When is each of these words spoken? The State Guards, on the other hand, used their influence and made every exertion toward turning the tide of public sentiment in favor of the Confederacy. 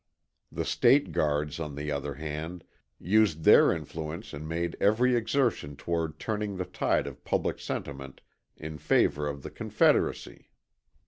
The 0.51 0.65
State 0.65 1.11
Guards, 1.11 1.59
on 1.59 1.75
the 1.75 1.91
other 1.91 2.15
hand, 2.15 2.63
used 2.99 3.43
their 3.43 3.71
influence 3.71 4.33
and 4.33 4.49
made 4.49 4.75
every 4.79 5.15
exertion 5.15 5.75
toward 5.75 6.17
turning 6.17 6.57
the 6.57 6.65
tide 6.65 7.05
of 7.05 7.23
public 7.23 7.59
sentiment 7.59 8.21
in 8.57 8.79
favor 8.79 9.27
of 9.27 9.43
the 9.43 9.51
Confederacy. 9.51 10.49